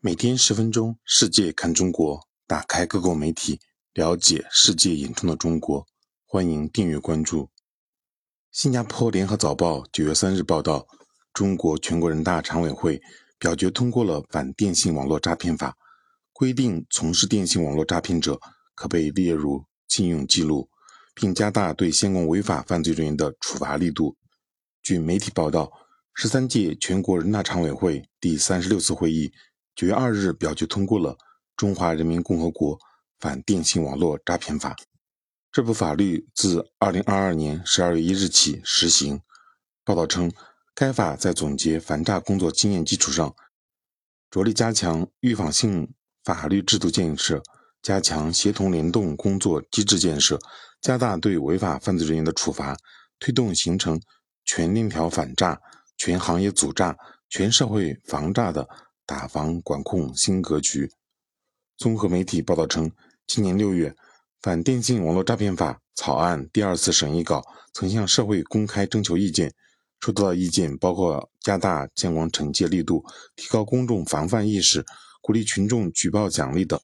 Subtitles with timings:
[0.00, 3.58] 每天十分钟，世界看中国，打开各国媒体，
[3.94, 5.84] 了解世界眼中的中国。
[6.24, 7.50] 欢迎订阅关注。
[8.52, 10.86] 新加坡联合早报九月三日报道，
[11.32, 13.02] 中国全国人大常委会
[13.40, 15.76] 表决通过了反电信网络诈骗法，
[16.32, 18.38] 规定从事电信网络诈骗者
[18.76, 20.68] 可被列入信用记录，
[21.12, 24.16] 并加大对相关违法犯罪人员的处罚力度。
[24.80, 25.72] 据媒体报道。
[26.20, 29.32] 十三届全国人大常委会第三十六次会议
[29.78, 31.12] 九月二日表决通过了
[31.56, 32.76] 《中华人民共和国
[33.20, 34.70] 反电信网络诈骗法》。
[35.52, 39.20] 这部法律自二零二二年十二月一日起实行。
[39.84, 40.32] 报道称，
[40.74, 43.32] 该法在总结反诈工作经验基础上，
[44.28, 47.40] 着力加强预防性法律制度建设，
[47.80, 50.40] 加强协同联动工作机制建设，
[50.80, 52.76] 加大对违法犯罪人员的处罚，
[53.20, 54.00] 推动形成
[54.44, 55.60] 全链条反诈。
[55.96, 56.96] 全行业阻诈、
[57.28, 58.68] 全社会防诈的
[59.08, 60.92] 打防管控新格局。
[61.78, 62.92] 综合媒体报道称，
[63.26, 63.88] 今年六月，
[64.42, 69.54] 《反电信网络诈骗法》草案第二次审议稿曾向社会公开征求意见，
[69.98, 73.02] 收到的意见包括加大监管惩戒力度、
[73.34, 74.84] 提高公众防范意识、
[75.22, 76.78] 鼓励群众举报奖励等。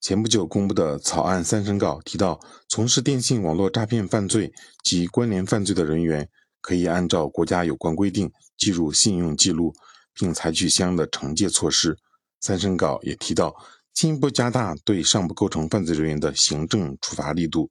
[0.00, 4.52] 前不久公布的草案三审稿提到，从事电信网络诈骗犯罪
[4.82, 6.28] 及关联犯罪的人员。
[6.62, 9.74] 可以按照国家有关规定记入信用记录，
[10.14, 11.96] 并采取相应的惩戒措施。
[12.40, 13.54] 三审稿也提到，
[13.92, 17.70] 进一步加大对尚不构成犯罪人员的行政处罚力度。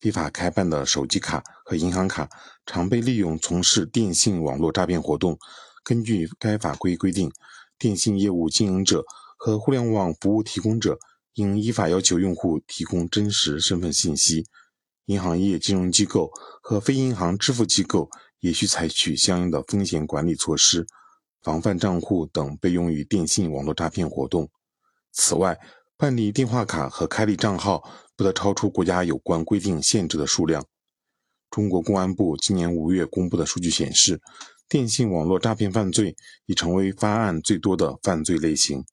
[0.00, 2.28] 非法开办的手机卡和银行卡
[2.64, 5.38] 常被利用从事电信网络诈骗活动。
[5.84, 7.30] 根据该法规规定，
[7.78, 9.04] 电信业务经营者
[9.36, 10.98] 和互联网服务提供者
[11.34, 14.46] 应依法要求用户提供真实身份信息。
[15.06, 16.30] 银行业金融机构
[16.62, 18.08] 和非银行支付机构
[18.40, 20.86] 也需采取相应的风险管理措施，
[21.42, 24.48] 防范账户等被用于电信网络诈骗活动。
[25.12, 25.58] 此外，
[25.96, 30.64] 办理电话卡和开立账号不得超出国家有关规定限制的数量。
[31.50, 34.20] 中国公安部今年五月公布的数据显示，
[34.68, 36.16] 电信网络诈骗犯罪
[36.46, 38.84] 已成为发案最多的犯罪类型。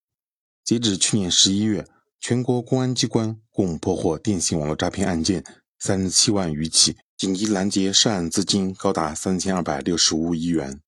[0.64, 1.86] 截止去年十一月，
[2.20, 5.44] 全国公安机关共破获电信网络诈骗案件。
[5.80, 10.82] 三十七万余起，紧急拦截涉案资金高达三千二百六十五亿元。